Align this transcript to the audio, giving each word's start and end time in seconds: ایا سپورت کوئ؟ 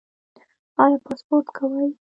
ایا 0.83 0.99
سپورت 1.21 1.47
کوئ؟ 1.57 1.87